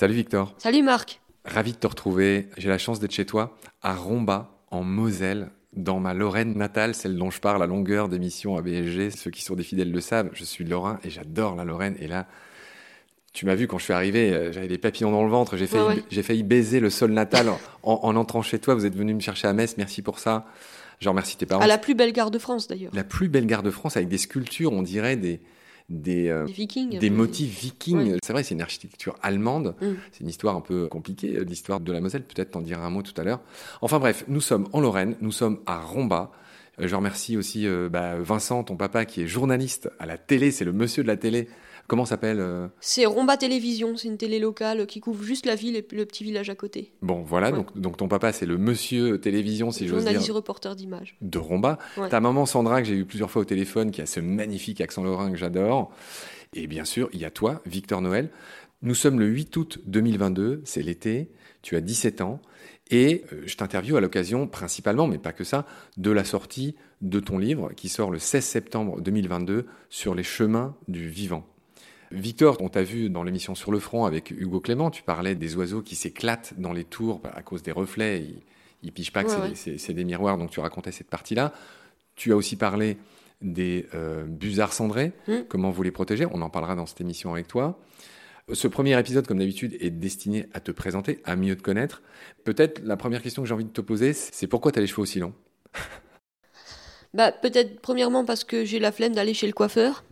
[0.00, 0.54] Salut Victor.
[0.56, 1.20] Salut Marc.
[1.44, 2.48] Ravi de te retrouver.
[2.56, 7.16] J'ai la chance d'être chez toi, à Romba, en Moselle, dans ma Lorraine natale, celle
[7.16, 9.10] dont je parle à longueur d'émissions à BSG.
[9.10, 11.96] Ceux qui sont des fidèles le savent, je suis Lorrain et j'adore la Lorraine.
[12.00, 12.26] Et là,
[13.34, 15.66] tu m'as vu quand je suis arrivé, euh, j'avais des papillons dans le ventre, j'ai
[15.66, 17.50] failli, baiser le sol natal
[17.82, 18.74] en, en, entrant chez toi.
[18.74, 20.46] Vous êtes venu me chercher à Metz, merci pour ça.
[20.98, 21.62] Je remercie tes parents.
[21.62, 22.92] À la plus belle gare de France d'ailleurs.
[22.94, 25.40] La plus belle gare de France avec des sculptures, on dirait des,
[25.90, 28.16] des, euh, des, vikings, des motifs vikings.
[28.22, 29.74] C'est vrai, c'est une architecture allemande.
[29.80, 29.86] Mm.
[30.12, 32.22] C'est une histoire un peu compliquée, euh, l'histoire de la Moselle.
[32.22, 33.40] Peut-être t'en dirai un mot tout à l'heure.
[33.82, 36.30] Enfin bref, nous sommes en Lorraine, nous sommes à Romba.
[36.78, 40.50] Je remercie aussi bah, Vincent, ton papa, qui est journaliste à la télé.
[40.50, 41.46] C'est le monsieur de la télé
[41.90, 45.74] Comment s'appelle euh C'est Romba Télévision, c'est une télé locale qui couvre juste la ville
[45.74, 46.92] et le petit village à côté.
[47.02, 50.12] Bon, voilà, donc, donc ton papa, c'est le monsieur télévision, si j'ose dire.
[50.12, 51.16] Journaliste reporter d'image.
[51.20, 51.80] De Romba.
[52.08, 55.02] Ta maman Sandra, que j'ai eu plusieurs fois au téléphone, qui a ce magnifique accent
[55.02, 55.90] lorrain que j'adore.
[56.54, 58.30] Et bien sûr, il y a toi, Victor Noël.
[58.82, 62.40] Nous sommes le 8 août 2022, c'est l'été, tu as 17 ans,
[62.92, 65.66] et euh, je t'interviewe à l'occasion, principalement, mais pas que ça,
[65.96, 70.76] de la sortie de ton livre qui sort le 16 septembre 2022 sur les chemins
[70.86, 71.44] du vivant.
[72.10, 75.56] Victor, on t'a vu dans l'émission Sur le front avec Hugo Clément, tu parlais des
[75.56, 78.22] oiseaux qui s'éclatent dans les tours à cause des reflets.
[78.82, 81.52] Ils, ne pigent pas que c'est des miroirs, donc tu racontais cette partie-là.
[82.16, 82.96] Tu as aussi parlé
[83.40, 85.34] des euh, busards cendrés, mmh.
[85.48, 86.26] comment vous les protégez?
[86.30, 87.78] On en parlera dans cette émission avec toi.
[88.52, 92.02] Ce premier épisode, comme d'habitude, est destiné à te présenter, à mieux te connaître.
[92.44, 94.88] Peut-être la première question que j'ai envie de te poser, c'est pourquoi tu as les
[94.88, 95.34] cheveux aussi longs?
[97.12, 100.04] Bah, Peut-être premièrement parce que j'ai la flemme d'aller chez le coiffeur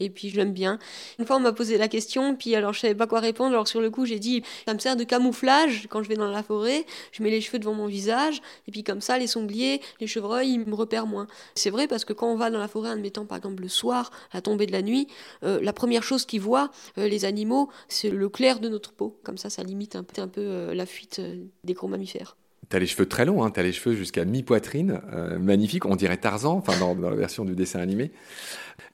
[0.00, 0.78] et puis je l'aime bien.
[1.18, 3.68] Une fois on m'a posé la question, puis alors je savais pas quoi répondre, alors
[3.68, 6.42] sur le coup j'ai dit ça me sert de camouflage quand je vais dans la
[6.42, 10.06] forêt, je mets les cheveux devant mon visage, et puis comme ça les sangliers, les
[10.06, 11.26] chevreuils, ils me repèrent moins.
[11.54, 14.10] C'est vrai parce que quand on va dans la forêt, admettons par exemple le soir,
[14.32, 15.08] à tomber de la nuit,
[15.42, 19.18] euh, la première chose qu'ils voient, euh, les animaux, c'est le clair de notre peau.
[19.22, 21.20] Comme ça, ça limite un, peu euh, la fuite
[21.64, 22.36] des gros mammifères.
[22.68, 25.00] T'as les cheveux très longs, hein, t'as les cheveux jusqu'à mi-poitrine,
[25.38, 28.12] magnifique, on dirait Tarzan, enfin dans, dans, la version du dessin animé.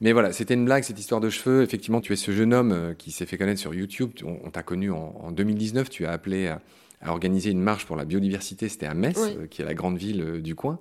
[0.00, 1.62] Mais voilà, c'était une blague, cette histoire de cheveux.
[1.62, 4.12] Effectivement, tu es ce jeune homme euh, qui s'est fait connaître sur YouTube.
[4.24, 5.90] On, t'a connu en, 2019.
[5.90, 6.60] Tu as appelé à,
[7.06, 8.68] organiser une marche pour la biodiversité.
[8.68, 10.78] C'était à Metz, euh, qui est la grande ville euh, du coin.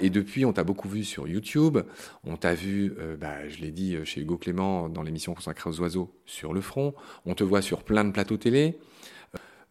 [0.00, 1.78] Et depuis, on t'a beaucoup vu sur YouTube.
[2.24, 6.14] On t'a vu, bah, je l'ai dit, chez Hugo Clément, dans l'émission consacrée aux oiseaux,
[6.24, 6.94] sur le front.
[7.26, 8.78] On te voit sur plein de plateaux télé.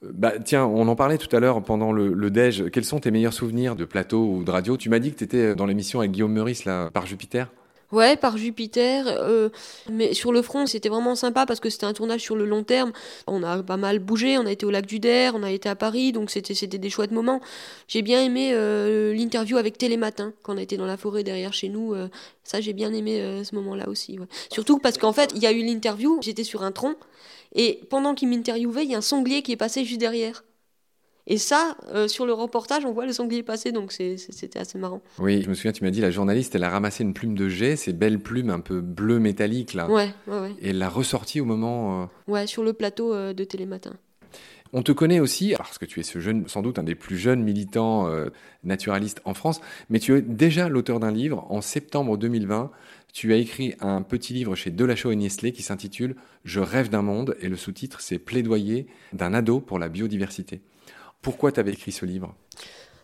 [0.01, 2.69] Bah, tiens, on en parlait tout à l'heure pendant le, le.
[2.69, 4.77] Quels sont tes meilleurs souvenirs de plateau ou de radio?
[4.77, 7.51] Tu m'as dit que tu étais dans l'émission avec Guillaume Meurice, là, par Jupiter?
[7.93, 9.05] Ouais, par Jupiter.
[9.07, 9.49] Euh,
[9.89, 12.63] mais sur le front, c'était vraiment sympa parce que c'était un tournage sur le long
[12.63, 12.91] terme.
[13.27, 15.69] On a pas mal bougé, on a été au lac du Der, on a été
[15.69, 17.39] à Paris, donc c'était c'était des chouettes moments.
[17.87, 21.53] J'ai bien aimé euh, l'interview avec Télématin quand on a été dans la forêt derrière
[21.53, 21.93] chez nous.
[21.93, 22.09] Euh,
[22.43, 24.19] ça, j'ai bien aimé ce moment-là aussi.
[24.51, 26.95] Surtout parce qu'en fait, il y a eu l'interview, j'étais sur un tronc
[27.55, 30.43] et pendant qu'il m'interviewait, il y a un sanglier qui est passé juste derrière.
[31.29, 35.01] Et ça, euh, sur le reportage, on voit le sanglier passer, donc c'était assez marrant.
[35.19, 37.49] Oui, je me souviens, tu m'as dit, la journaliste, elle a ramassé une plume de
[37.49, 39.89] jet, ces belles plumes un peu bleu métallique, là.
[39.89, 40.55] Ouais, ouais, ouais.
[40.61, 42.03] Et elle l'a ressortie au moment...
[42.03, 43.97] Euh, ouais, sur le plateau euh, de Télématin.
[44.71, 47.17] On te connaît aussi, parce que tu es ce jeune, sans doute un des plus
[47.17, 48.09] jeunes militants
[48.65, 51.45] naturalistes en France, mais tu es déjà l'auteur d'un livre.
[51.49, 52.69] En septembre 2020,
[53.13, 57.01] tu as écrit un petit livre chez Delachaux et Niesley qui s'intitule Je rêve d'un
[57.01, 60.59] monde, et le sous-titre c'est Plaidoyer d'un ado pour la biodiversité.
[61.21, 62.35] Pourquoi tu avais écrit ce livre?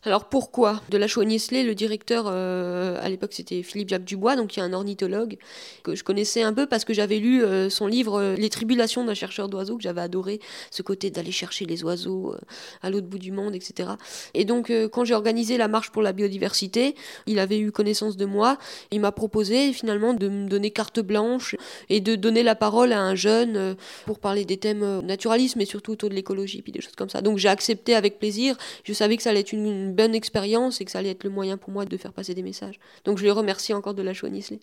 [0.06, 0.81] Alors pourquoi?
[0.90, 4.62] De la Niesley, le directeur, euh, à l'époque c'était Philippe Jacques Dubois, donc il y
[4.62, 5.38] a un ornithologue
[5.84, 9.06] que je connaissais un peu parce que j'avais lu euh, son livre euh, Les tribulations
[9.06, 12.36] d'un chercheur d'oiseaux, que j'avais adoré, ce côté d'aller chercher les oiseaux
[12.81, 13.92] à l'autre bout du monde, etc.
[14.34, 18.25] Et donc quand j'ai organisé la marche pour la biodiversité, il avait eu connaissance de
[18.25, 18.58] moi,
[18.92, 21.56] il m'a proposé finalement de me donner carte blanche
[21.90, 23.75] et de donner la parole à un jeune
[24.06, 27.22] pour parler des thèmes naturalisme et surtout autour de l'écologie, puis des choses comme ça.
[27.22, 30.86] Donc j'ai accepté avec plaisir, je savais que ça allait être une bonne expérience et
[30.86, 32.80] que ça allait être le moyen pour moi de faire passer des messages.
[33.06, 34.60] Donc je les remercie encore de la Nisley.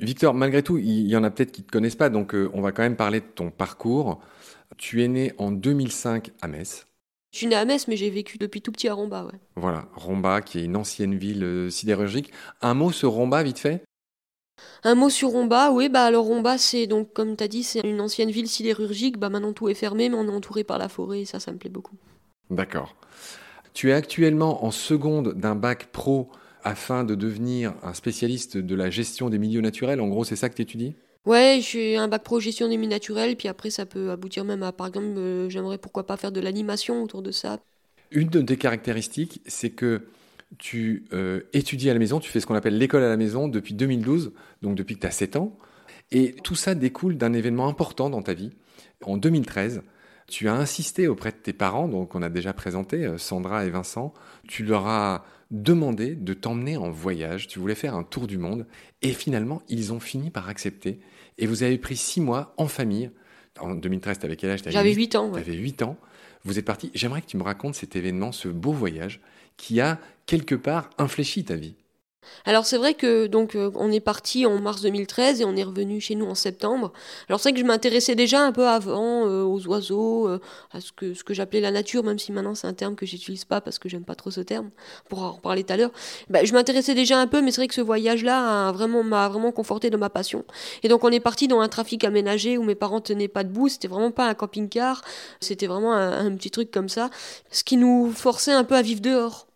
[0.00, 2.50] Victor, malgré tout, il y en a peut-être qui ne te connaissent pas, donc euh,
[2.52, 4.20] on va quand même parler de ton parcours.
[4.76, 6.86] Tu es né en 2005 à Metz.
[7.32, 9.24] Je suis né à Metz, mais j'ai vécu depuis tout petit à Romba.
[9.24, 9.38] Ouais.
[9.56, 12.32] Voilà, Romba, qui est une ancienne ville euh, sidérurgique.
[12.60, 13.82] Un mot sur Romba, vite fait?
[14.82, 17.80] Un mot sur Romba, oui, bah alors Romba, c'est donc, comme tu as dit, c'est
[17.80, 19.18] une ancienne ville sidérurgique.
[19.18, 21.52] Bah maintenant tout est fermé, mais on est entouré par la forêt, et ça, ça
[21.52, 21.96] me plaît beaucoup.
[22.50, 22.94] D'accord.
[23.74, 26.30] Tu es actuellement en seconde d'un bac pro
[26.62, 30.00] afin de devenir un spécialiste de la gestion des milieux naturels.
[30.00, 30.94] En gros, c'est ça que tu étudies
[31.26, 34.62] Ouais, j'ai un bac pro gestion des milieux naturels, puis après ça peut aboutir même
[34.62, 37.58] à, par exemple, euh, j'aimerais pourquoi pas faire de l'animation autour de ça.
[38.10, 40.02] Une de tes caractéristiques, c'est que
[40.58, 43.48] tu euh, étudies à la maison, tu fais ce qu'on appelle l'école à la maison
[43.48, 44.32] depuis 2012,
[44.62, 45.56] donc depuis que tu as 7 ans.
[46.12, 48.50] Et tout ça découle d'un événement important dans ta vie.
[49.02, 49.82] En 2013,
[50.26, 53.70] tu as insisté auprès de tes parents, donc on a déjà présenté euh, Sandra et
[53.70, 54.12] Vincent,
[54.48, 58.66] tu leur as demandé de t'emmener en voyage, tu voulais faire un tour du monde,
[59.02, 61.00] et finalement ils ont fini par accepter,
[61.38, 63.10] et vous avez pris six mois en famille.
[63.60, 64.60] En 2013, tu avais quel âge?
[64.66, 65.30] J'avais 8 ans.
[65.30, 65.96] Tu avais 8 ans.
[66.42, 66.90] Vous êtes parti.
[66.92, 69.20] J'aimerais que tu me racontes cet événement, ce beau voyage
[69.56, 71.76] qui a quelque part infléchi ta vie.
[72.44, 75.62] Alors c'est vrai que donc euh, on est parti en mars 2013 et on est
[75.62, 76.92] revenu chez nous en septembre.
[77.28, 80.40] Alors c'est vrai que je m'intéressais déjà un peu avant euh, aux oiseaux, euh,
[80.72, 83.06] à ce que ce que j'appelais la nature, même si maintenant c'est un terme que
[83.06, 84.70] j'utilise pas parce que j'aime pas trop ce terme.
[85.08, 85.90] Pour en reparler tout à l'heure.
[86.28, 89.28] Bah, je m'intéressais déjà un peu, mais c'est vrai que ce voyage-là a vraiment m'a
[89.28, 90.44] vraiment conforté dans ma passion.
[90.82, 93.68] Et donc on est parti dans un trafic aménagé où mes parents tenaient pas debout.
[93.68, 95.02] C'était vraiment pas un camping-car.
[95.40, 97.10] C'était vraiment un petit truc comme ça,
[97.50, 99.46] ce qui nous forçait un peu à vivre dehors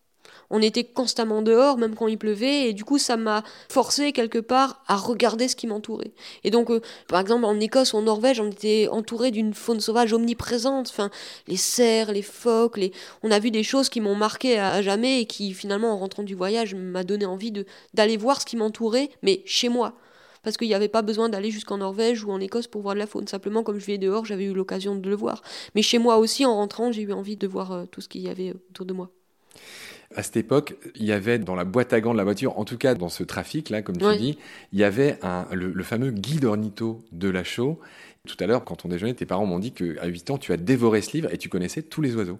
[0.50, 4.38] on était constamment dehors, même quand il pleuvait, et du coup ça m'a forcé quelque
[4.38, 6.12] part à regarder ce qui m'entourait.
[6.44, 9.80] Et donc, euh, par exemple, en Écosse ou en Norvège, on était entouré d'une faune
[9.80, 11.10] sauvage omniprésente, enfin,
[11.46, 12.92] les cerfs, les phoques, les...
[13.22, 16.22] on a vu des choses qui m'ont marqué à, jamais et qui finalement, en rentrant
[16.22, 17.52] du voyage, m'a donné envie
[17.94, 19.94] d'aller voir ce qui m'entourait, mais chez moi
[20.44, 23.00] parce qu'il n'y avait pas besoin d'aller jusqu'en Norvège ou en Écosse pour voir de
[23.00, 23.26] la faune.
[23.26, 25.42] Simplement, comme je vivais dehors, j'avais eu l'occasion de le voir.
[25.74, 28.22] Mais chez moi aussi, en rentrant, j'ai eu envie de voir euh, tout ce qu'il
[28.22, 29.10] y avait autour de moi.
[30.14, 32.64] À cette époque, il y avait dans la boîte à gants de la voiture, en
[32.64, 34.38] tout cas dans ce trafic-là, comme tu dis,
[34.72, 35.18] il y avait
[35.52, 37.78] le, fameux guide ornitho de la show.
[38.26, 40.56] Tout à l'heure, quand on déjeunait, tes parents m'ont dit qu'à 8 ans, tu as
[40.56, 42.38] dévoré ce livre et tu connaissais tous les oiseaux.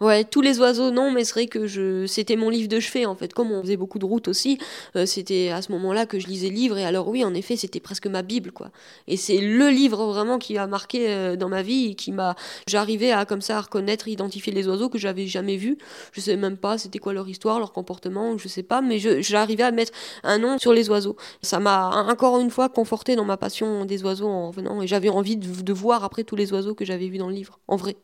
[0.00, 2.06] Ouais, tous les oiseaux, non, mais c'est vrai que je...
[2.06, 3.32] c'était mon livre de chevet, en fait.
[3.32, 4.58] Comme on faisait beaucoup de routes aussi,
[4.96, 6.78] euh, c'était à ce moment-là que je lisais le livre.
[6.78, 8.70] Et alors, oui, en effet, c'était presque ma Bible, quoi.
[9.06, 12.34] Et c'est le livre vraiment qui a marqué euh, dans ma vie et qui m'a.
[12.66, 15.78] J'arrivais à, comme ça, à reconnaître, identifier les oiseaux que j'avais jamais vus.
[16.12, 19.62] Je sais même pas c'était quoi leur histoire, leur comportement, je sais pas, mais j'arrivais
[19.62, 19.92] à mettre
[20.24, 21.16] un nom sur les oiseaux.
[21.42, 24.82] Ça m'a encore une fois conforté dans ma passion des oiseaux en revenant.
[24.82, 27.34] Et j'avais envie de, de voir après tous les oiseaux que j'avais vus dans le
[27.34, 27.96] livre, en vrai.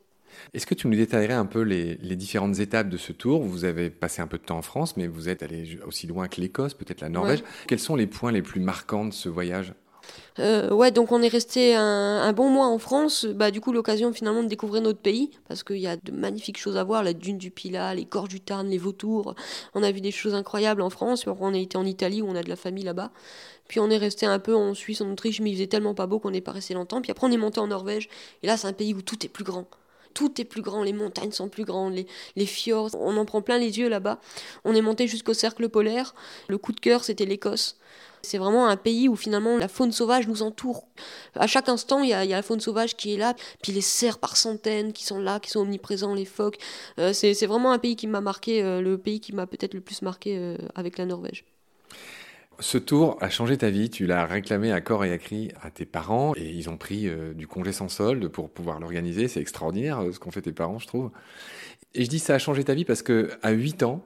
[0.54, 3.42] Est-ce que tu nous détaillerais un peu les, différentes étapes de ce tour?
[3.42, 6.28] Vous avez passé un peu de temps en France, mais vous êtes allé aussi loin
[6.28, 7.42] que l'Écosse, peut-être la Norvège.
[7.66, 9.74] Quels sont les points les plus marquants de ce voyage?
[10.38, 13.26] Euh, ouais, donc on est resté un, bon mois en France.
[13.26, 16.58] Bah, du coup, l'occasion finalement de découvrir notre pays, parce qu'il y a de magnifiques
[16.58, 19.34] choses à voir la dune du Pilat, les gorges du Tarn, les vautours.
[19.74, 21.26] On a vu des choses incroyables en France.
[21.26, 23.10] On a été en Italie où on a de la famille là-bas.
[23.68, 26.06] Puis on est resté un peu en Suisse, en Autriche, mais il faisait tellement pas
[26.06, 27.00] beau qu'on n'est pas resté longtemps.
[27.02, 28.08] Puis après, on est monté en Norvège.
[28.42, 29.66] Et là, c'est un pays où tout est plus grand
[30.14, 31.94] tout est plus grand, les montagnes sont plus grandes,
[32.36, 34.20] les, fjords, on en prend plein les yeux là-bas.
[34.64, 36.14] On est monté jusqu'au cercle polaire.
[36.48, 37.76] Le coup de cœur, c'était l'Écosse.
[38.22, 40.86] C'est vraiment un pays où finalement la faune sauvage nous entoure.
[41.34, 44.18] À chaque instant, il y, a, la faune sauvage qui est là, puis les cerfs
[44.18, 46.58] par centaines qui sont là, qui sont omniprésents, les phoques.
[46.98, 49.80] Euh, c'est vraiment un pays qui m'a marqué, euh, le pays qui m'a peut-être le
[49.80, 51.44] plus marqué euh, avec la Norvège.
[52.60, 53.88] Ce tour a changé ta vie.
[53.88, 57.08] Tu l'as réclamé à corps et à cri à tes parents et ils ont pris
[57.08, 59.28] euh, du congé sans solde pour pouvoir l'organiser.
[59.28, 61.10] C'est extraordinaire euh, ce qu'ont fait tes parents, je trouve.
[61.94, 64.04] Et je dis ça a changé ta vie parce que à 8 ans,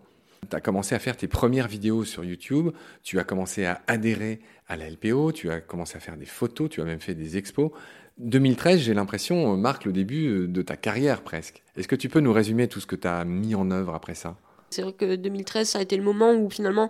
[0.49, 2.71] tu as commencé à faire tes premières vidéos sur YouTube,
[3.03, 6.71] tu as commencé à adhérer à la LPO, tu as commencé à faire des photos,
[6.71, 7.73] tu as même fait des expos.
[8.19, 11.65] 2013, j'ai l'impression, marque le début euh, de ta carrière presque.
[11.77, 14.15] Est-ce que tu peux nous résumer tout ce que tu as mis en œuvre après
[14.15, 14.37] ça?
[14.75, 16.89] C'est vrai que 2013, ça a été le moment où finalement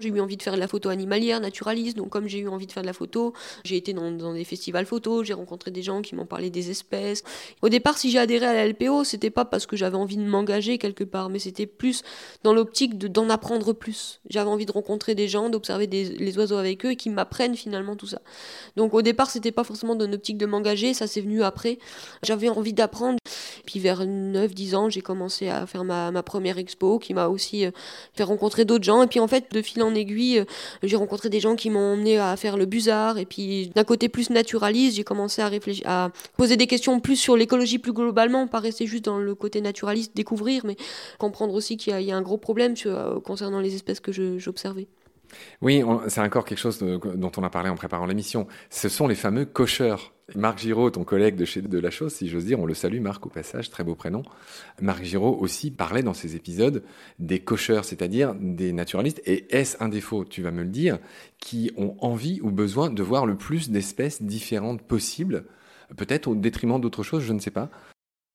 [0.00, 1.96] j'ai eu envie de faire de la photo animalière, naturaliste.
[1.96, 3.32] Donc, comme j'ai eu envie de faire de la photo,
[3.64, 7.22] j'ai été dans, des festivals photo, j'ai rencontré des gens qui m'ont parlé des espèces.
[7.62, 10.24] Au départ, si j'ai adhéré à la LPO, c'était pas parce que j'avais envie de
[10.24, 12.02] m'engager quelque part, mais c'était plus
[12.42, 14.20] dans l'optique d'en apprendre plus.
[14.28, 17.96] J'avais envie de rencontrer des gens, d'observer les oiseaux avec eux et qui m'apprennent finalement
[17.96, 18.20] tout ça.
[18.76, 21.78] Donc, au départ, c'était pas forcément dans l'optique de m'engager, ça c'est venu après.
[22.22, 23.18] J'avais envie d'apprendre.
[23.66, 27.66] Puis vers 9-10 ans, j'ai commencé à faire ma, ma première expo qui m'a aussi
[27.66, 27.70] euh,
[28.14, 29.02] fait rencontrer d'autres gens.
[29.02, 30.44] Et puis en fait, de fil en aiguille, euh,
[30.82, 33.18] j'ai rencontré des gens qui m'ont emmené à faire le busard.
[33.18, 37.16] Et puis d'un côté plus naturaliste, j'ai commencé à réfléchir, à poser des questions plus
[37.16, 40.76] sur l'écologie plus globalement, pas rester juste dans le côté naturaliste, découvrir, mais
[41.18, 44.86] comprendre aussi qu'il y, a un gros problème euh, concernant les espèces que j'observais.
[45.60, 48.46] Oui, c'est encore quelque chose dont on a parlé en préparant l'émission.
[48.70, 50.12] Ce sont les fameux cocheurs.
[50.34, 53.00] Marc Giraud, ton collègue de chez De La Chose, si j'ose dire, on le salue,
[53.00, 54.22] Marc, au passage, très beau prénom.
[54.80, 56.82] Marc Giraud aussi parlait dans ses épisodes
[57.18, 59.20] des cocheurs, c'est-à-dire des naturalistes.
[59.26, 60.98] Et est-ce un défaut, tu vas me le dire,
[61.38, 65.44] qui ont envie ou besoin de voir le plus d'espèces différentes possibles,
[65.96, 67.70] peut-être au détriment d'autres choses, je ne sais pas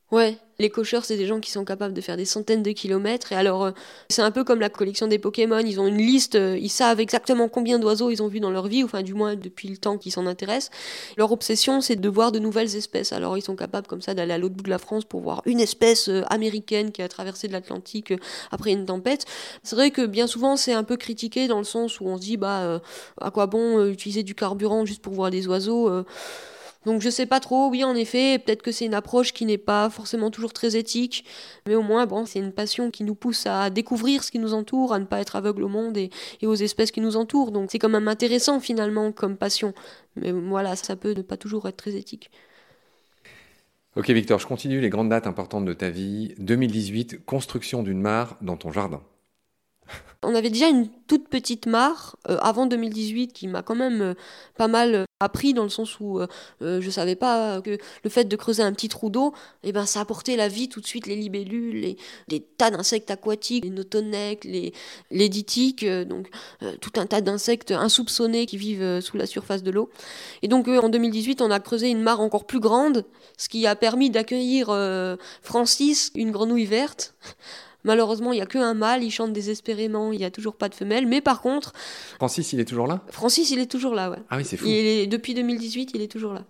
[0.10, 3.34] Ouais, les cocheurs, c'est des gens qui sont capables de faire des centaines de kilomètres.
[3.34, 3.72] Et alors, euh,
[4.10, 5.60] c'est un peu comme la collection des Pokémon.
[5.60, 8.68] Ils ont une liste, euh, ils savent exactement combien d'oiseaux ils ont vu dans leur
[8.68, 10.72] vie, enfin, du moins depuis le temps qu'ils s'en intéressent.
[11.18, 13.12] Leur obsession, c'est de voir de nouvelles espèces.
[13.12, 15.42] Alors, ils sont capables comme ça d'aller à l'autre bout de la France pour voir
[15.46, 18.14] une espèce euh, américaine qui a traversé de l'Atlantique
[18.50, 19.26] après une tempête.
[19.64, 22.22] C'est vrai que bien souvent, c'est un peu critiqué dans le sens où on se
[22.22, 22.82] dit, bah,
[23.20, 26.06] à quoi bon utiliser du carburant juste pour voir des oiseaux
[26.86, 29.58] donc je sais pas trop, oui en effet, peut-être que c'est une approche qui n'est
[29.58, 31.26] pas forcément toujours très éthique,
[31.68, 34.54] mais au moins bon, c'est une passion qui nous pousse à découvrir ce qui nous
[34.54, 36.10] entoure, à ne pas être aveugle au monde et,
[36.44, 37.52] aux espèces qui nous entourent.
[37.52, 39.74] Donc c'est quand même intéressant finalement comme passion.
[40.16, 42.30] Mais voilà, ça peut ne pas toujours être très éthique.
[43.96, 46.36] Ok Victor, je continue les grandes dates importantes de ta vie.
[46.38, 49.02] 2018, construction d'une mare dans ton jardin.
[50.24, 54.14] On avait déjà une toute petite mare euh, avant 2018 qui m'a quand même euh,
[54.58, 56.20] pas mal euh, appris dans le sens où
[56.62, 59.34] je savais pas que le fait de creuser un petit trou d'eau,
[59.64, 61.96] eh ben ça apportait la vie tout de suite les libellules,
[62.28, 64.74] les, tas d'insectes aquatiques, les notonèques, les,
[65.12, 66.30] les ditiques, donc
[66.82, 69.90] tout un tas d'insectes insoupçonnés qui vivent sous la surface de l'eau.
[70.42, 73.06] Et donc en 2018, on a creusé une mare encore plus grande,
[73.38, 74.68] ce qui a permis d'accueillir
[75.42, 77.16] Francis, une grenouille verte.
[77.88, 80.76] Malheureusement, il n'y a qu'un mâle, il chante désespérément, il n'y a toujours pas de
[80.76, 81.08] femelle.
[81.08, 81.72] Mais par contre.
[82.18, 83.02] Francis, il est toujours là?
[83.10, 84.18] Francis, il est toujours là, ouais.
[84.30, 84.66] Ah oui, c'est fou.
[84.66, 86.44] depuis 2018, il est toujours là.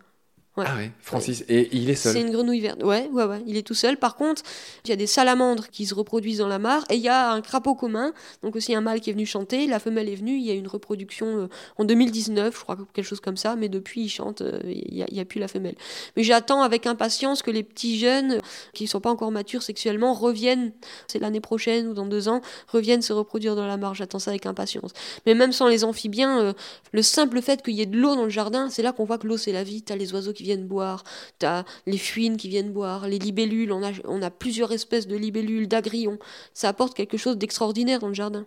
[0.65, 1.43] Ah ouais, Francis.
[1.49, 2.81] Et il est seul C'est une grenouille verte.
[2.83, 3.41] Ouais, ouais, ouais.
[3.45, 3.97] Il est tout seul.
[3.97, 4.41] Par contre,
[4.85, 7.31] il y a des salamandres qui se reproduisent dans la mare et il y a
[7.31, 8.13] un crapaud commun.
[8.43, 9.67] Donc aussi un mâle qui est venu chanter.
[9.67, 10.37] La femelle est venue.
[10.37, 11.47] Il y a une reproduction euh,
[11.77, 13.55] en 2019, je crois, quelque chose comme ça.
[13.55, 14.41] Mais depuis, il chante.
[14.41, 15.75] Euh, il n'y a, a, plus la femelle.
[16.15, 18.39] Mais j'attends avec impatience que les petits jeunes
[18.73, 20.71] qui ne sont pas encore matures sexuellement reviennent.
[21.07, 23.93] C'est l'année prochaine ou dans deux ans, reviennent se reproduire dans la mare.
[23.93, 24.91] J'attends ça avec impatience.
[25.25, 26.53] Mais même sans les amphibiens, euh,
[26.91, 29.17] le simple fait qu'il y ait de l'eau dans le jardin, c'est là qu'on voit
[29.17, 29.81] que l'eau c'est la vie.
[29.81, 31.03] T'as les oiseaux qui viennent boire,
[31.39, 35.07] tu as les fuines qui viennent boire, les libellules, on a, on a plusieurs espèces
[35.07, 36.19] de libellules, d'agrillons.
[36.53, 38.45] Ça apporte quelque chose d'extraordinaire dans le jardin.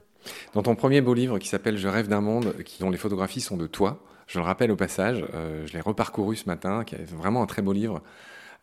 [0.54, 3.57] Dans ton premier beau livre qui s'appelle Je rêve d'un monde, dont les photographies sont
[3.57, 7.11] de toi, je le rappelle au passage, euh, je l'ai reparcouru ce matin, qui est
[7.11, 8.00] vraiment un très beau livre.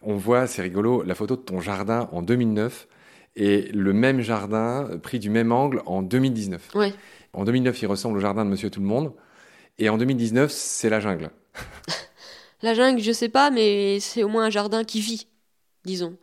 [0.02, 2.88] On voit, c'est rigolo, la photo de ton jardin en 2009
[3.36, 6.70] et le même jardin pris du même angle en 2019.
[6.76, 6.94] Ouais.
[7.34, 9.14] En 2009, il ressemble au jardin de Monsieur Tout le Monde,
[9.78, 11.30] et en 2019, c'est la jungle.
[12.62, 15.28] La jungle, je sais pas, mais c'est au moins un jardin qui vit,
[15.86, 16.18] disons.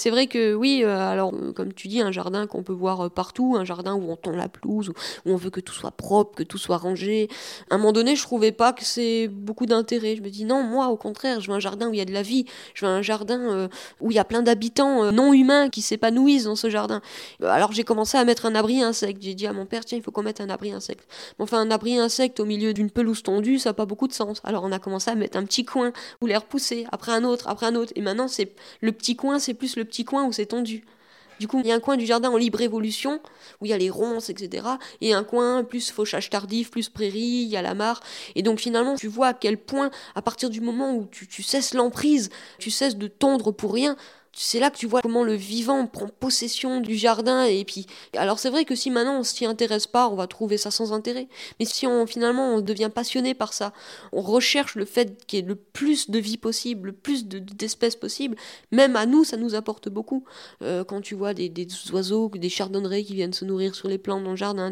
[0.00, 3.02] C'est vrai que oui, euh, alors euh, comme tu dis, un jardin qu'on peut voir
[3.02, 4.94] euh, partout, un jardin où on tond la pelouse, où,
[5.26, 7.28] on veut que tout soit propre, que tout soit rangé.
[7.68, 10.16] À un moment donné, je trouvais pas que c'est beaucoup d'intérêt.
[10.16, 12.06] Je me dis non, moi au contraire, je veux un jardin où il y a
[12.06, 13.68] de la vie, je veux un jardin
[14.00, 17.02] où il y a plein d'habitants non humains qui s'épanouissent dans ce jardin.
[17.42, 19.20] Alors j'ai commencé à mettre un abri insecte.
[19.22, 21.06] J'ai dit à mon père, tiens, il faut qu'on mette un abri insecte.
[21.38, 24.40] enfin, un abri insecte au milieu d'une pelouse tondue, ça n'a pas beaucoup de sens.
[24.44, 25.92] Alors on a commencé à mettre un petit coin
[26.22, 27.92] où l'air poussait, après un autre, après un autre.
[27.96, 30.84] Et maintenant, c'est le petit coin, c'est plus le petit coin où c'est tendu.
[31.40, 33.18] Du coup, il y a un coin du jardin en libre évolution,
[33.60, 34.66] où il y a les ronces, etc.
[35.00, 38.00] Et un coin plus fauchage tardif, plus prairie, il y a la mare.
[38.34, 41.42] Et donc finalement, tu vois à quel point, à partir du moment où tu, tu
[41.42, 42.28] cesses l'emprise,
[42.58, 43.96] tu cesses de tondre pour rien,
[44.32, 48.38] c'est là que tu vois comment le vivant prend possession du jardin et puis alors
[48.38, 51.28] c'est vrai que si maintenant on s'y intéresse pas on va trouver ça sans intérêt.
[51.58, 53.72] Mais si on finalement on devient passionné par ça
[54.12, 57.96] on recherche le fait qu'il y ait le plus de vie possible le plus d'espèces
[57.96, 58.36] possibles
[58.70, 60.24] même à nous ça nous apporte beaucoup.
[60.62, 63.98] Euh, quand tu vois des, des, oiseaux des chardonnerets qui viennent se nourrir sur les
[63.98, 64.70] plantes dans le jardin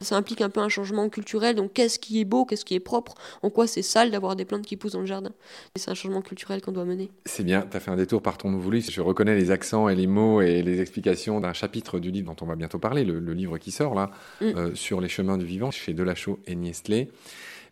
[0.00, 1.54] ça implique un peu un changement culturel.
[1.54, 4.44] Donc qu'est-ce qui est beau qu'est-ce qui est propre en quoi c'est sale d'avoir des
[4.44, 5.30] plantes qui poussent dans le jardin?
[5.76, 7.10] C'est un changement culturel qu'on doit mener.
[7.24, 9.94] C'est bien tu as fait un détour par ton livre je reconnais les accents et
[9.94, 13.18] les mots et les explications d'un chapitre du livre dont on va bientôt parler, le,
[13.34, 14.10] livre qui sort là,
[14.40, 14.44] mm.
[14.44, 17.10] euh, sur les chemins du vivant, chez Delachaux et Niestlé.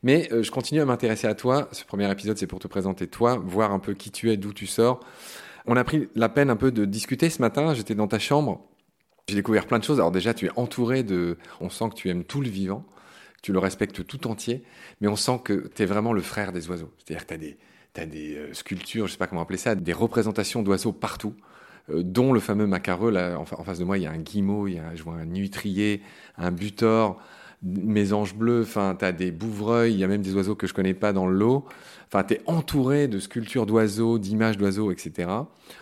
[0.02, 1.68] Mais euh, je continue à m'intéresser à toi.
[1.72, 4.52] Ce premier épisode, c'est pour te présenter toi, voir un peu qui tu es, d'où
[4.52, 5.00] tu sors.
[5.64, 7.72] On a pris la peine un peu de discuter ce matin.
[7.72, 8.60] J'étais dans ta chambre.
[9.26, 10.00] J'ai découvert plein de choses.
[10.00, 11.38] Alors déjà, tu es entouré de...
[11.62, 12.84] On sent que tu aimes tout le vivant.
[13.40, 14.62] Tu le respectes tout entier.
[15.00, 16.92] Mais on sent que tu es vraiment le frère des oiseaux.
[16.98, 17.56] C'est-à-dire que tu as des
[17.94, 21.34] tu as des euh, sculptures, je sais pas comment appeler ça, des représentations d'oiseaux partout,
[21.90, 23.10] euh, dont le fameux macareux.
[23.10, 25.14] Là, en, face de moi, il y a un guimau, il y a, je vois
[25.14, 26.02] un nutrier,
[26.36, 27.20] un butor,
[27.62, 30.66] mes anges bleus, enfin, tu as des bouvreuils, il y a même des oiseaux que
[30.66, 31.64] je connais pas dans le lot.
[32.08, 35.30] Enfin, tu es entouré de sculptures d'oiseaux, d'images d'oiseaux, etc.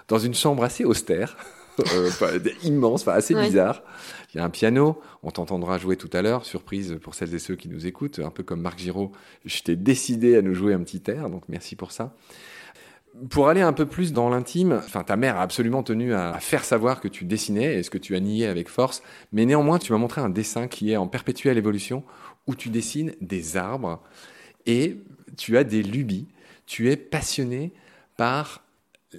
[0.08, 1.36] Dans une chambre assez austère.
[1.94, 3.82] euh, immense, enfin assez bizarre.
[4.34, 7.38] Il y a un piano, on t'entendra jouer tout à l'heure, surprise pour celles et
[7.38, 9.12] ceux qui nous écoutent, un peu comme Marc Giraud,
[9.44, 12.14] je t'ai décidé à nous jouer un petit air, donc merci pour ça.
[13.28, 16.64] Pour aller un peu plus dans l'intime, enfin ta mère a absolument tenu à faire
[16.64, 19.02] savoir que tu dessinais et ce que tu as nié avec force,
[19.32, 22.04] mais néanmoins tu m'as montré un dessin qui est en perpétuelle évolution
[22.46, 24.02] où tu dessines des arbres
[24.64, 24.96] et
[25.36, 26.28] tu as des lubies,
[26.64, 27.74] tu es passionné
[28.16, 28.62] par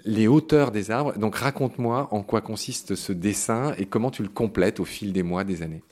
[0.06, 1.18] les hauteurs des arbres.
[1.18, 5.24] Donc raconte-moi en quoi consiste ce dessin et comment tu le complètes au fil des
[5.24, 5.84] mois, des années.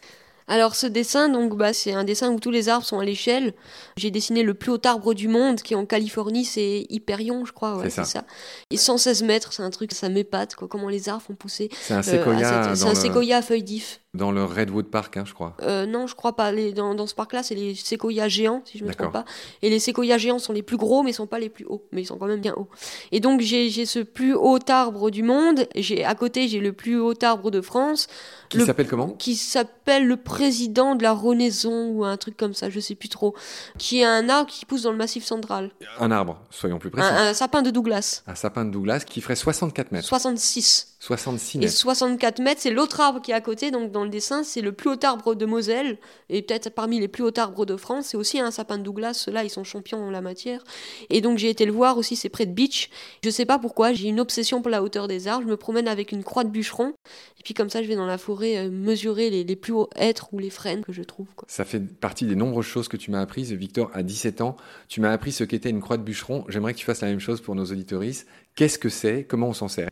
[0.48, 3.54] Alors ce dessin, donc bah, c'est un dessin où tous les arbres sont à l'échelle.
[3.96, 7.54] J'ai dessiné le plus haut arbre du monde, qui est en Californie, c'est Hyperion, je
[7.54, 7.78] crois.
[7.78, 8.26] Ouais, c'est ça.
[8.70, 11.70] Et 116 mètres, c'est un truc, ça m'épate, quoi, comment les arbres font pousser.
[11.82, 12.76] C'est un euh, séquoia.
[12.76, 14.01] c'est un séquoia à feuilles d'if.
[14.14, 15.56] Dans le Redwood Park, hein, je crois.
[15.62, 16.52] Euh, non, je crois pas.
[16.52, 19.24] Les, dans, dans, ce parc-là, c'est les séquoias géants, si je me trompe pas.
[19.62, 21.86] Et les séquoias géants sont les plus gros, mais ils sont pas les plus hauts.
[21.94, 22.68] Mais ils sont quand même bien hauts.
[23.14, 25.66] Et donc, j'ai ce plus haut arbre du monde.
[25.76, 28.08] J'ai À côté, j'ai le plus haut arbre de France.
[28.50, 29.12] Qui s'appelle comment?
[29.12, 33.08] Qui s'appelle le président de la Renaison, ou un truc comme ça, je sais plus
[33.08, 33.34] trop.
[33.78, 35.72] Qui est un arbre qui pousse dans le massif central.
[36.02, 37.08] Un arbre, soyons plus précis.
[37.08, 38.24] Un, un sapin de Douglas.
[38.28, 40.06] Un sapin de Douglas qui ferait 64 mètres.
[40.06, 40.98] 66.
[41.00, 41.72] 66 mètres.
[41.72, 43.72] Et 64 mètres, c'est l'autre arbre qui est à côté.
[43.72, 45.98] Donc dans le dessin, c'est le plus haut arbre de Moselle
[46.30, 48.08] et peut-être parmi les plus hauts arbres de France.
[48.08, 49.14] C'est aussi un sapin de Douglas.
[49.14, 50.64] Ceux-là, ils sont champions en la matière.
[51.10, 52.16] Et donc j'ai été le voir aussi.
[52.16, 52.90] C'est près de Beach.
[53.24, 53.94] Je sais pas pourquoi.
[53.94, 55.46] J'ai une obsession pour la hauteur des arbres.
[55.46, 56.94] Je me promène avec une croix de bûcheron.
[57.40, 60.34] Et puis comme ça, je vais dans la forêt euh, mesurer les, plus hauts hêtres
[60.34, 61.28] ou les frênes que je trouve.
[61.48, 63.92] Ça fait partie des nombreuses choses que tu m'as apprises, Victor.
[63.94, 66.46] À 17 ans, tu m'as appris ce qu'était une croix de bûcheron.
[66.50, 68.28] J'aimerais que tu fasses la même chose pour nos auditoristes.
[68.56, 69.24] Qu'est-ce que c'est?
[69.24, 69.90] Comment on s'en sert?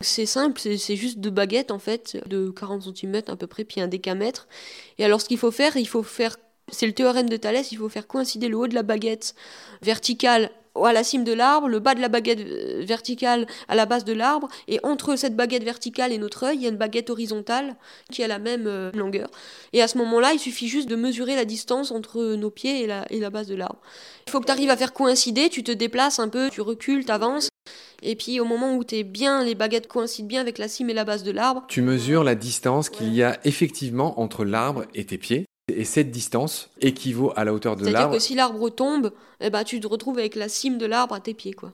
[0.00, 3.80] C'est simple, c'est juste deux baguettes en fait, de 40 cm à peu près, puis
[3.80, 4.48] un décamètre.
[4.98, 6.36] Et alors ce qu'il faut faire, il faut faire,
[6.68, 9.34] c'est le théorème de Thalès, il faut faire coïncider le haut de la baguette
[9.82, 10.50] verticale
[10.82, 14.04] à la cime de l'arbre, le bas de la baguette euh, verticale à la base
[14.04, 17.10] de l'arbre, et entre cette baguette verticale et notre œil, il y a une baguette
[17.10, 17.76] horizontale
[18.10, 19.28] qui a la même euh, longueur.
[19.72, 22.86] Et à ce moment-là, il suffit juste de mesurer la distance entre nos pieds et
[22.86, 23.80] la, et la base de l'arbre.
[24.26, 27.04] Il faut que tu arrives à faire coïncider, tu te déplaces un peu, tu recules,
[27.04, 27.49] tu avances,
[28.02, 30.94] et puis au moment où es bien, les baguettes coïncident bien avec la cime et
[30.94, 31.64] la base de l'arbre.
[31.68, 35.46] Tu mesures la distance qu'il y a effectivement entre l'arbre et tes pieds.
[35.72, 37.98] Et cette distance équivaut à la hauteur de l'arbre.
[37.98, 41.14] C'est-à-dire que si l'arbre tombe, eh ben, tu te retrouves avec la cime de l'arbre
[41.14, 41.52] à tes pieds.
[41.52, 41.72] quoi.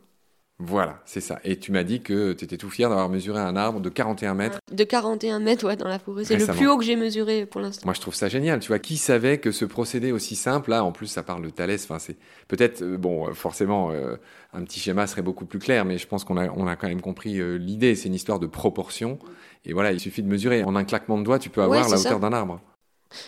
[0.58, 1.38] Voilà, c'est ça.
[1.44, 4.32] Et tu m'as dit que tu étais tout fier d'avoir mesuré un arbre de 41
[4.32, 4.58] mètres.
[4.72, 6.24] De 41 mètres, ouais, dans la forêt.
[6.24, 7.82] C'est le plus haut que j'ai mesuré pour l'instant.
[7.84, 8.58] Moi, je trouve ça génial.
[8.60, 11.50] Tu vois, qui savait que ce procédé aussi simple, là, en plus, ça parle de
[11.50, 11.84] Thalès.
[11.84, 12.16] Enfin, c'est
[12.48, 14.16] peut-être, euh, bon, euh, forcément, euh,
[14.54, 16.88] un petit schéma serait beaucoup plus clair, mais je pense qu'on a, on a quand
[16.88, 17.94] même compris l'idée.
[17.94, 19.18] C'est une histoire de proportion.
[19.66, 20.64] Et voilà, il suffit de mesurer.
[20.64, 22.62] En un claquement de doigts, tu peux avoir la hauteur d'un arbre.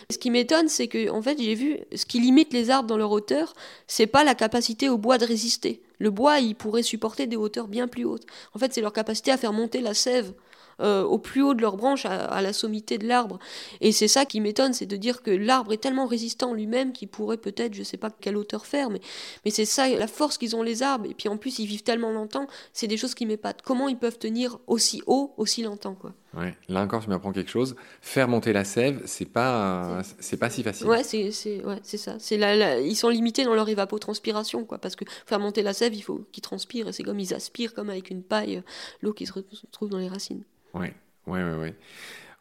[0.09, 2.97] Ce qui m'étonne, c'est que, en fait, j'ai vu, ce qui limite les arbres dans
[2.97, 3.53] leur hauteur,
[3.85, 5.83] c'est pas la capacité au bois de résister.
[5.99, 8.25] Le bois, il pourrait supporter des hauteurs bien plus hautes.
[8.53, 10.33] En fait, c'est leur capacité à faire monter la sève
[10.81, 13.37] euh, au plus haut de leurs branches, à, la sommité de l'arbre.
[13.81, 17.09] Et c'est ça qui m'étonne, c'est de dire que l'arbre est tellement résistant lui-même qu'il
[17.09, 19.01] pourrait peut-être, je sais pas quelle hauteur faire, mais,
[19.43, 21.05] mais c'est ça, la force qu'ils ont les arbres.
[21.09, 23.61] Et puis en plus, ils vivent tellement longtemps, c'est des choses qui m'épatent.
[23.61, 26.13] Comment ils peuvent tenir aussi haut, aussi longtemps, quoi.
[26.37, 27.75] Ouais, là encore, tu m'apprends quelque chose.
[28.01, 30.87] Faire monter la sève, c'est pas, c'est pas si facile.
[30.87, 31.25] Ouais, c'est,
[31.65, 32.17] ouais, c'est ça.
[32.19, 35.93] C'est la, ils sont limités dans leur évapotranspiration, quoi, parce que faire monter la sève,
[35.95, 38.61] il faut qu'ils transpirent, et c'est comme ils aspirent, comme avec une paille,
[39.01, 40.43] l'eau qui se retrouve dans les racines.
[40.75, 40.87] Oui,
[41.25, 41.57] oui, oui.
[41.57, 41.75] Ouais.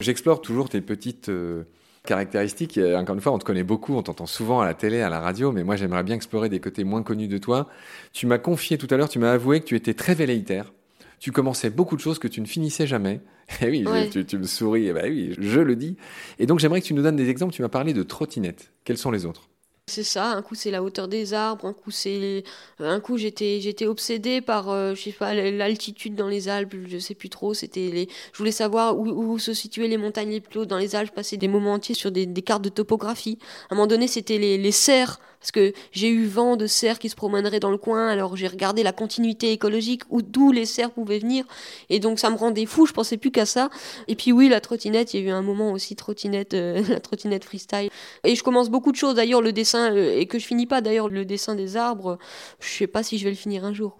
[0.00, 1.64] J'explore toujours tes petites euh,
[2.04, 2.78] caractéristiques.
[2.78, 5.18] encore une fois, on te connaît beaucoup, on t'entend souvent à la télé, à la
[5.20, 7.68] radio, mais moi j'aimerais bien explorer des côtés moins connus de toi.
[8.12, 10.72] Tu m'as confié tout à l'heure, tu m'as avoué que tu étais très velléitaire.
[11.20, 13.20] Tu commençais beaucoup de choses que tu ne finissais jamais.
[13.60, 15.96] Et eh oui, tu, tu, me souris, et eh ben oui, je le dis.
[16.38, 17.54] Et donc j'aimerais que tu nous donnes des exemples.
[17.54, 18.72] Tu m'as parlé de trottinettes.
[18.84, 19.48] Quels sont les autres?
[19.88, 22.44] C'est ça, un coup c'est la hauteur des arbres, un coup c'est
[22.78, 26.98] un coup j'étais j'étais obsédée par euh, je sais pas l'altitude dans les Alpes, je
[26.98, 30.40] sais plus trop, c'était les je voulais savoir où, où, se situaient les montagnes les
[30.42, 33.38] plus hautes dans les Alpes, passer des moments entiers sur des, des cartes de topographie.
[33.70, 36.98] À un moment donné, c'était les, les serres parce que j'ai eu vent de cerfs
[36.98, 40.66] qui se promèneraient dans le coin, alors j'ai regardé la continuité écologique, où d'où les
[40.66, 41.44] cerfs pouvaient venir,
[41.90, 43.70] et donc ça me rendait fou, je pensais plus qu'à ça.
[44.08, 47.00] Et puis oui, la trottinette, il y a eu un moment aussi trottinette, euh, la
[47.00, 47.90] trottinette freestyle.
[48.24, 50.80] Et je commence beaucoup de choses, d'ailleurs le dessin, euh, et que je finis pas
[50.80, 52.18] d'ailleurs le dessin des arbres,
[52.60, 53.98] je sais pas si je vais le finir un jour.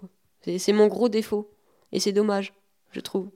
[0.57, 1.49] C'est mon gros défaut,
[1.91, 2.53] et c'est dommage,
[2.91, 3.29] je trouve.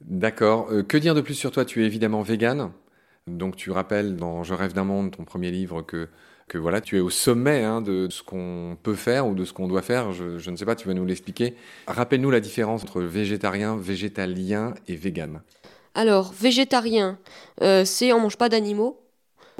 [0.00, 0.70] D'accord.
[0.70, 1.64] Euh, que dire de plus sur toi?
[1.64, 2.72] Tu es évidemment vegan.
[3.26, 6.08] Donc tu rappelles dans Je rêve d'un monde, ton premier livre, que
[6.48, 9.52] que voilà, tu es au sommet hein, de ce qu'on peut faire ou de ce
[9.52, 10.12] qu'on doit faire.
[10.12, 11.54] Je, ne sais pas, tu vas nous l'expliquer.
[11.86, 15.40] Rappelle-nous la différence entre végétarien, végétalien et vegan.
[15.94, 17.18] Alors, végétarien,
[17.62, 19.00] euh, c'est on mange pas d'animaux.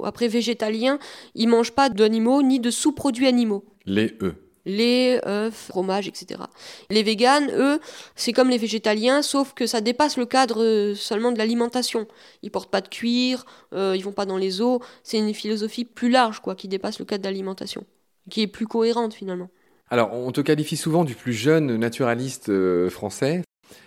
[0.03, 0.99] Après, végétalien,
[1.35, 3.65] il mange pas d'animaux ni de sous-produits animaux.
[3.87, 4.35] Les œufs
[4.67, 6.41] lait, œufs, fromage, etc.
[6.91, 7.81] Les véganes, eux,
[8.17, 12.07] c'est comme les végétaliens, sauf que ça dépasse le cadre euh, seulement de l'alimentation.
[12.43, 14.81] Ils portent pas de cuir, euh, ils vont pas dans les eaux.
[15.03, 17.85] C'est une philosophie plus large, quoi, qui dépasse le cadre de l'alimentation,
[18.31, 19.51] qui est plus cohérente finalement.
[19.91, 23.43] Alors, on te qualifie souvent du plus jeune naturaliste euh, français.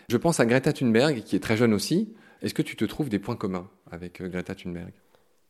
[0.10, 2.14] Je pense à Greta Thunberg, qui est très jeune aussi.
[2.42, 4.94] Est-ce que tu te trouves des points communs avec Greta Thunberg?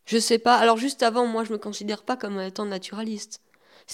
[0.06, 0.56] Je sais pas.
[0.56, 3.42] Alors, juste avant, moi, je me considère pas comme étant naturaliste.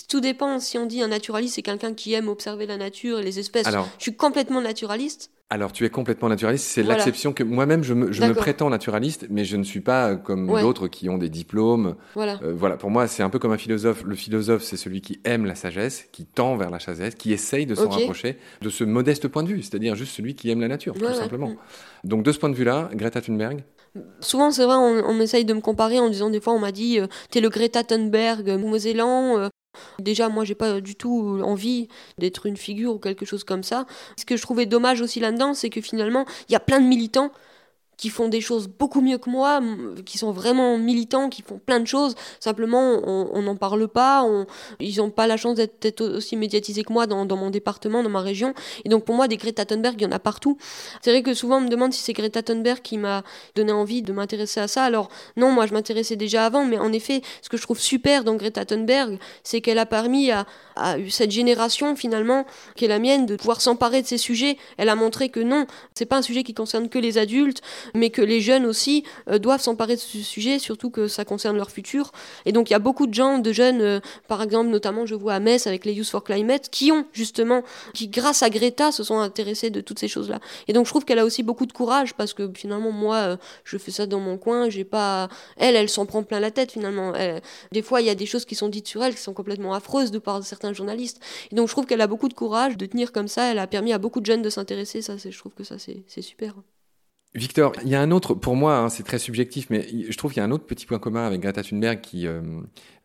[0.09, 3.23] Tout dépend si on dit un naturaliste, c'est quelqu'un qui aime observer la nature et
[3.23, 3.67] les espèces.
[3.67, 5.31] Alors- je suis complètement naturaliste.
[5.51, 6.65] Alors, tu es complètement naturaliste.
[6.67, 6.97] C'est Voilà.
[6.97, 10.17] l'acception que moi-même, je, me, je me prétends naturaliste, mais je ne suis pas euh,
[10.17, 10.63] comme Ouais.
[10.63, 11.95] d'autres qui ont des diplômes.
[12.15, 12.41] Voilà.
[12.43, 14.03] Euh, voilà, pour moi, c'est un peu comme un philosophe.
[14.05, 17.67] Le philosophe, c'est celui qui aime la sagesse, qui tend vers la sagesse, qui essaye
[17.67, 20.69] de s'en rapprocher de ce modeste point de vue, c'est-à-dire juste celui qui aime la
[20.69, 21.51] nature, Ouais, tout simplement.
[21.51, 21.57] Mm.
[22.05, 23.63] Donc, de ce point de vue-là, Greta Thunberg,
[24.19, 26.73] Souvent, c'est vrai, on, on essaye de me comparer en disant des fois, on m'a
[26.73, 29.39] dit, euh, t'es le Greta Thunberg mosellan.
[29.39, 29.49] euh.
[29.99, 33.87] Déjà, moi, j'ai pas du tout envie d'être une figure ou quelque chose comme ça.
[34.17, 36.87] Ce que je trouvais dommage aussi là-dedans, c'est que finalement, il y a plein de
[36.87, 37.33] militants
[37.97, 39.61] qui font des choses beaucoup mieux que moi,
[40.05, 42.15] qui sont vraiment militants, qui font plein de choses.
[42.41, 44.23] Simplement, on n'en parle pas.
[44.25, 44.47] on-
[44.81, 48.09] ils n'ont pas la chance d'être aussi médiatisés que moi dans, dans mon département, dans
[48.11, 48.55] ma région.
[48.85, 50.57] Et donc, pour moi, des Greta Thunberg, il y en a partout.
[51.03, 53.23] C'est vrai que souvent, on me demande si c'est Greta Thunberg qui m'a
[53.55, 54.85] donné envie de m'intéresser à ça.
[54.85, 58.25] Alors, non, moi, je m'intéressais déjà avant, mais en effet, ce que je trouve super
[58.25, 62.45] dans Greta Thunberg, c'est qu'elle a permis à, à cette génération, finalement,
[62.77, 64.57] qui est la mienne, de pouvoir s'emparer de ces sujets.
[64.77, 67.63] Elle a montré que non, c'est pas un sujet qui concerne que les adultes,
[67.95, 71.57] mais que les jeunes aussi euh, doivent s'emparer de ce sujet, surtout que ça concerne
[71.57, 72.13] leur futur.
[72.47, 75.15] Et donc, il y a beaucoup de gens, de jeunes, euh, par exemple, notamment, je
[75.15, 78.93] vois à Metz avec les Youth for Climate, qui ont justement, qui grâce à Greta
[78.93, 80.41] se sont intéressés de toutes ces choses-là.
[80.69, 83.37] Et donc, je trouve qu'elle a aussi beaucoup de courage parce que finalement, moi, euh,
[83.65, 85.29] je fais ça dans mon coin, j'ai pas.
[85.57, 87.15] Elle, elle s'en prend plein la tête finalement.
[87.15, 87.41] Elle-
[87.73, 89.75] Des fois, il y a des choses qui sont dites sur elle qui sont complètement
[89.75, 91.21] affreuses de part de certains journalistes.
[91.51, 93.51] Et donc, je trouve qu'elle a beaucoup de courage de tenir comme ça.
[93.51, 95.03] Elle a permis à beaucoup de jeunes de s'intéresser.
[95.03, 96.55] Ça, je trouve que ça, c'est super.
[97.35, 100.33] Victor, il y a un autre, pour moi, hein, c'est très subjectif, mais je trouve
[100.33, 102.41] qu'il y a un autre petit point commun avec Greta Thunberg qui, euh,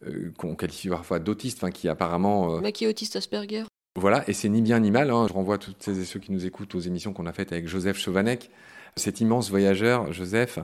[0.06, 3.64] euh, qu'on qualifie parfois d'autiste, enfin, qui apparemment, euh, Mec qui est autiste Asperger.
[4.00, 5.10] voilà, et c'est ni bien ni mal.
[5.10, 5.26] hein.
[5.28, 7.68] Je renvoie toutes celles et ceux qui nous écoutent aux émissions qu'on a faites avec
[7.68, 8.52] Joseph Chauvanec,
[8.96, 10.60] cet immense voyageur, Joseph,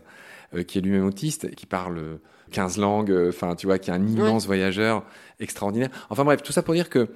[0.63, 2.15] qui est lui-même autiste, qui parle euh,
[2.51, 5.03] 15 langues, euh, enfin, tu vois, qui est un immense voyageur
[5.39, 5.89] extraordinaire.
[6.09, 7.09] Enfin bref, tout ça pour dire que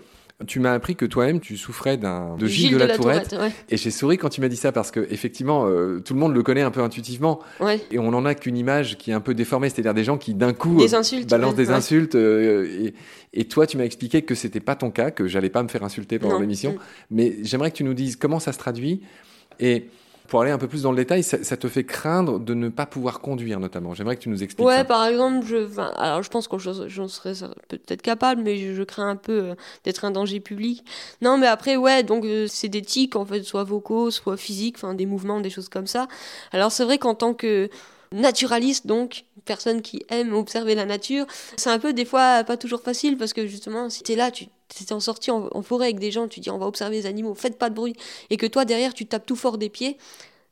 [0.48, 3.36] tu m'as appris que toi-même, tu souffrais d'un, de Gilles, de, la, Tourette.
[3.38, 3.52] ouais.
[3.70, 6.34] Et j'ai souri quand tu m'as dit ça parce que effectivement, euh, tout le monde
[6.34, 7.42] le connaît un peu intuitivement.
[7.60, 7.82] ouais.
[7.92, 10.34] Et on en a qu'une image qui est un peu déformée, c'est-à-dire des gens qui
[10.34, 11.30] d'un coup Des euh, insultes.
[11.30, 12.16] balancent ouais, des insultes.
[12.16, 12.94] euh, et,
[13.34, 15.84] et toi, tu m'as expliqué que c'était pas ton cas, que j'allais pas me faire
[15.84, 16.72] insulter pendant l'émission.
[16.72, 16.78] Mm.
[17.12, 19.02] Mais j'aimerais que tu nous dises comment ça se traduit.
[19.60, 19.90] Et
[20.30, 22.70] pour aller un peu plus dans le détail, ça, ça te fait craindre de ne
[22.70, 23.94] pas pouvoir conduire, notamment.
[23.94, 24.86] J'aimerais que tu nous expliques Ouais, ça.
[24.86, 27.34] par exemple, je, enfin, alors je pense que j'en serais
[27.68, 30.84] peut-être capable, mais je, je crains un peu euh, d'être un danger public.
[31.22, 34.76] Non, mais après, ouais, donc euh, c'est des tics, en fait, soit vocaux, soit physiques,
[34.78, 36.08] enfin des mouvements, des choses comme ça.
[36.52, 37.70] Alors c'est vrai qu'en tant que
[38.12, 41.26] naturaliste, donc, personne qui aime observer la nature,
[41.58, 44.46] c'est un peu des fois pas toujours facile parce que justement, si t'es là, tu
[44.70, 47.06] t'es en sortie en, en forêt avec des gens, tu dis on va observer les
[47.06, 47.96] animaux, faites pas de bruit,
[48.30, 49.98] et que toi derrière tu tapes tout fort des pieds.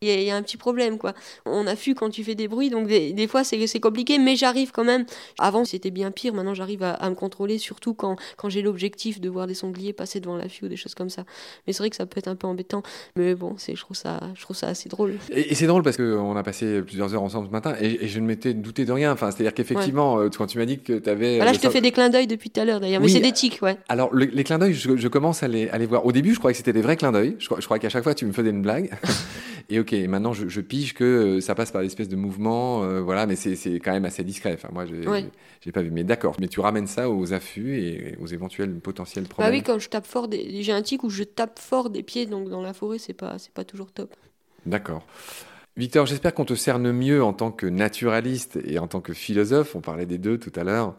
[0.01, 1.13] Il y, a- il y a un petit problème, quoi.
[1.47, 4.35] On a fui quand tu fais des bruits, donc des, des fois c'est compliqué, mais
[4.35, 5.05] j'arrive quand même.
[5.39, 9.19] Avant c'était bien pire, maintenant j'arrive à, à me contrôler, surtout quand, quand j'ai l'objectif
[9.19, 11.23] de voir des sangliers passer devant l'affût ou des choses comme ça.
[11.65, 12.83] Mais c'est vrai que ça peut être un peu embêtant,
[13.15, 15.15] mais bon, c'est je trouve ça, je trouve ça assez drôle.
[15.31, 18.07] Et, et c'est drôle parce qu'on a passé plusieurs heures ensemble ce matin et, et
[18.07, 19.11] je ne m'étais douté de rien.
[19.13, 21.37] Enfin, c'est-à-dire qu'effectivement, euh, quand tu m'as dit que tu avais.
[21.37, 23.19] Voilà, je te fais des clins d'œil depuis tout à l'heure d'ailleurs, mais Oui, c'est
[23.19, 23.77] des tics, ouais.
[23.89, 26.05] Alors, le- les clins d'œil, je, je commence à les, à les voir.
[26.05, 27.35] Au début, je croyais que c'était des vrais clins d'œil.
[27.39, 28.91] Je, crois- je croyais qu'à chaque fois, tu me faisais une blague.
[29.69, 32.83] et ok, maintenant, je, je pige que euh, ça passe par l'espèce de mouvement.
[32.83, 34.53] euh, voilà, mais c'est c'est quand même assez discret.
[34.53, 35.25] Enfin, moi, j'ai Ouais.
[35.73, 35.91] pas vu.
[35.91, 36.35] Mais d'accord.
[36.39, 39.53] Mais tu ramènes ça aux affûts et aux éventuels potentiels Bah problèmes.
[39.55, 40.63] oui, quand je tape fort, des...
[40.63, 43.37] j'ai un tic où je tape fort des pieds, donc dans la forêt, c'est pas,
[43.39, 44.15] c'est pas toujours top.
[44.65, 45.05] D'accord.
[45.75, 49.75] Victor, j'espère qu'on te cerne mieux en tant que naturaliste et en tant que philosophe.
[49.75, 50.95] On parlait des deux tout à l'heure.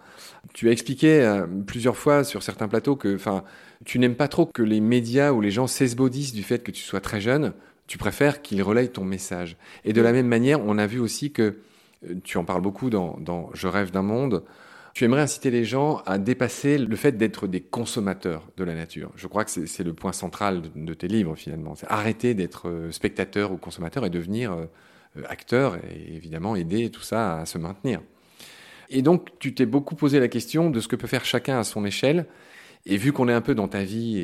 [0.54, 3.18] Tu as expliqué euh, plusieurs fois sur certains plateaux que,
[3.84, 6.82] tu n'aimes pas trop que les médias ou les gens s'esbaudissent du fait que tu
[6.82, 7.54] sois très jeune.
[7.88, 9.56] Tu préfères qu'ils relayent ton message.
[9.84, 11.56] Et de la même manière, on a vu aussi que
[12.06, 14.44] euh, tu en parles beaucoup dans, Je rêve d'un monde.
[14.92, 19.10] Tu aimerais inciter les gens à dépasser le fait d'être des consommateurs de la nature.
[19.16, 21.74] Je crois que c'est le point central de, tes livres finalement.
[21.76, 24.66] C'est arrêter d'être euh, spectateur ou consommateur et devenir euh,
[25.26, 28.02] acteur et évidemment aider tout ça à se maintenir.
[28.90, 31.64] Et donc tu t'es beaucoup posé la question de ce que peut faire chacun à
[31.64, 32.26] son échelle.
[32.84, 34.18] Et vu qu'on est un peu dans ta vie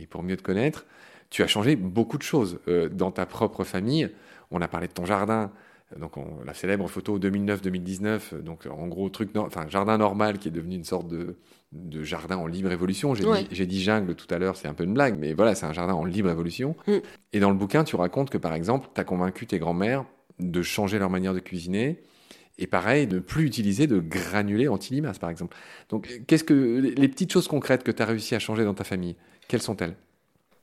[0.00, 0.84] et pour mieux te connaître,
[1.30, 4.10] tu as changé beaucoup de choses euh, dans ta propre famille.
[4.50, 5.50] On a parlé de ton jardin,
[5.98, 10.52] donc on- la célèbre photo 2009-2019, donc en gros truc, enfin jardin normal qui est
[10.52, 11.36] devenu une sorte de,
[11.72, 13.14] de jardin en libre évolution.
[13.14, 13.44] J'ai Ouais.
[13.44, 15.94] dit, jungle tout à l'heure, c'est un peu une blague, mais voilà, c'est un jardin
[15.94, 16.74] en libre évolution.
[16.86, 16.92] Mm.
[17.32, 20.04] Et dans le bouquin, tu racontes que par exemple, tu as convaincu tes grands-mères
[20.40, 22.00] de changer leur manière de cuisiner.
[22.58, 25.56] Et pareil, de plus utiliser de granulés anti-limaces, par exemple.
[25.88, 28.74] Donc, qu'est-ce que les les petites choses concrètes que tu as réussi à changer dans
[28.74, 29.16] ta famille,
[29.48, 29.94] quelles sont-elles?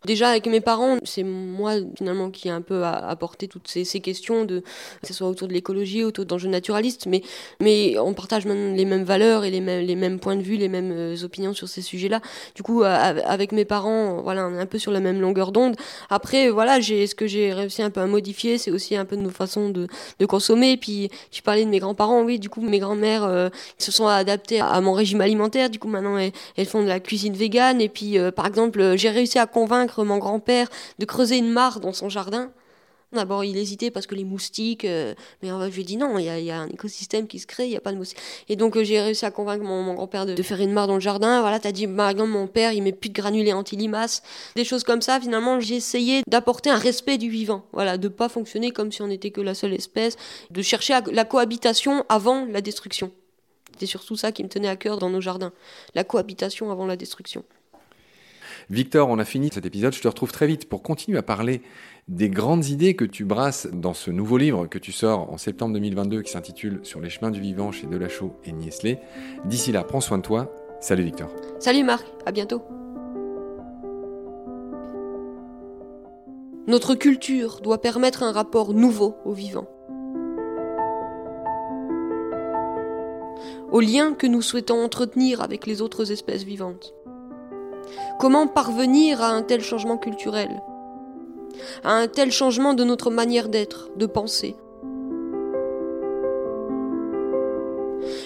[0.05, 4.45] Déjà avec mes parents, c'est moi finalement qui ai un peu apporté toutes ces, questions,
[4.45, 4.59] de,
[5.01, 7.23] que ce soit autour de l'écologie, autour d'enjeux naturalistes, mais,
[7.59, 10.55] mais on partage même les mêmes valeurs et les mêmes, les mêmes points de vue,
[10.55, 12.21] les mêmes euh, opinions sur ces sujets-là.
[12.55, 15.75] Du coup, avec mes parents, voilà, on est un peu sur la même longueur d'onde.
[16.09, 19.29] Après, voilà, ce que j'ai réussi un peu à modifier, c'est aussi un peu nos
[19.29, 19.87] façons de,
[20.19, 20.77] de consommer.
[20.77, 24.59] Puis, tu parlais de mes grands-parents, oui, du coup, mes grands-mères euh, se sont adaptées
[24.59, 25.69] à mon régime alimentaire.
[25.69, 27.81] Du coup, maintenant, elles, font de la cuisine végane.
[27.81, 30.67] Et puis, euh, par exemple, j'ai réussi à convaincre mon grand-père
[30.99, 32.51] de creuser une mare dans son jardin.
[33.13, 36.25] D'abord, il hésitait parce que les moustiques, euh, mais je lui ai dit non, il
[36.25, 38.19] y, a, un écosystème qui se crée, il n'y a pas de moustiques.
[38.49, 40.99] Et donc, euh, j'ai réussi à convaincre mon, grand-père de, faire une mare dans le
[40.99, 41.39] jardin.
[41.39, 44.23] Voilà, as dit, par exemple, mon père, il met plus de granulés anti-limaces.
[44.57, 47.63] Des choses comme ça, finalement, j'ai essayé d'apporter un respect du vivant.
[47.71, 50.17] Voilà, de pas fonctionner comme si on n'était que la seule espèce,
[50.51, 53.13] de chercher la cohabitation avant la destruction.
[53.71, 55.53] C'était surtout ça qui me tenait à cœur dans nos jardins.
[55.95, 57.45] La cohabitation avant la destruction.
[58.69, 59.93] Victor, on a fini cet épisode.
[59.93, 61.61] Je te retrouve très vite pour continuer à parler
[62.09, 65.73] des grandes idées que tu brasses dans ce nouveau livre que tu sors en septembre
[65.73, 68.99] 2022 qui s'intitule Sur les chemins du vivant chez Delachaux et Niesley.
[69.45, 70.53] D'ici là, prends soin de toi.
[70.81, 71.29] Salut Victor.
[71.59, 72.61] Salut Marc, à bientôt.
[76.67, 79.69] Notre culture doit permettre un rapport nouveau au vivant.
[83.71, 86.93] Au lien que nous souhaitons entretenir avec les autres espèces vivantes.
[88.19, 90.63] Comment parvenir à un tel changement culturel?
[91.83, 94.55] À un tel changement de notre manière d'être, de penser?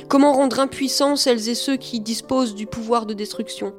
[0.08, 3.74] Comment rendre impuissants celles et ceux qui disposent du pouvoir de destruction?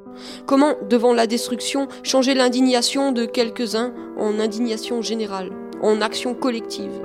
[0.44, 7.00] Comment, devant la destruction, changer l'indignation de quelques-uns en indignation générale, en action collective?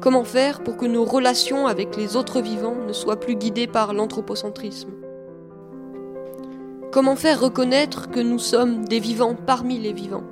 [0.00, 3.92] Comment faire pour que nos relations avec les autres vivants ne soient plus guidées par
[3.92, 5.05] l'anthropocentrisme?
[6.96, 10.24] Comment faire reconnaître que nous sommes des vivants parmi les vivants?